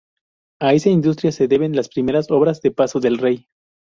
[0.59, 3.45] A esta industria se deben las primeras obras de Paso del Rey.